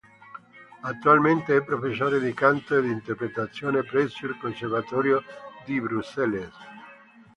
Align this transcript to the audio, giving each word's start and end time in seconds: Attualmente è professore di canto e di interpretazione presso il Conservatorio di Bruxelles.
Attualmente 0.81 1.55
è 1.57 1.63
professore 1.63 2.19
di 2.19 2.33
canto 2.33 2.75
e 2.75 2.81
di 2.81 2.89
interpretazione 2.91 3.83
presso 3.83 4.25
il 4.25 4.35
Conservatorio 4.39 5.21
di 5.63 5.79
Bruxelles. 5.79 6.51